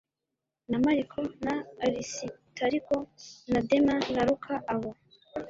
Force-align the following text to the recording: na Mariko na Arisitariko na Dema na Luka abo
na 0.69 0.77
Mariko 0.85 1.17
na 1.45 1.53
Arisitariko 1.85 2.93
na 3.51 3.59
Dema 3.67 3.95
na 4.15 4.21
Luka 4.27 4.53
abo 4.73 4.91